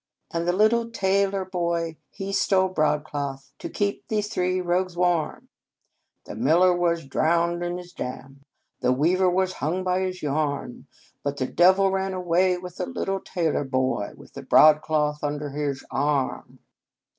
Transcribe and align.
"And 0.31 0.47
the 0.47 0.51
little 0.51 0.89
tailor 0.89 1.45
boy, 1.45 1.97
he 2.09 2.33
stole 2.33 2.69
broad 2.69 3.03
cloth, 3.03 3.53
To 3.59 3.69
keep 3.69 4.07
these 4.07 4.29
three 4.29 4.59
rogues 4.59 4.97
warm."" 4.97 5.49
The 6.25 6.33
miller 6.33 6.75
was 6.75 7.05
drowned 7.05 7.61
in 7.63 7.77
his 7.77 7.93
dam, 7.93 8.41
The 8.79 8.91
weaver 8.91 9.29
was 9.29 9.53
hung 9.53 9.83
by 9.83 9.99
his 9.99 10.23
yarn, 10.23 10.87
But 11.23 11.37
the 11.37 11.45
Devil 11.45 11.91
ran 11.91 12.15
away 12.15 12.57
with 12.57 12.77
the 12.77 12.87
little 12.87 13.19
tailor 13.19 13.63
boy, 13.63 14.13
With 14.17 14.33
the 14.33 14.41
broadcloth 14.41 15.23
under 15.23 15.51
his 15.51 15.85
arm." 15.91 16.57